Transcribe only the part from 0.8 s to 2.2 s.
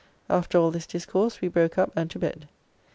discourse we broke up and to